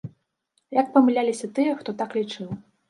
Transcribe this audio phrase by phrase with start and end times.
[0.79, 2.47] Як памыляліся тыя, хто так лічыў!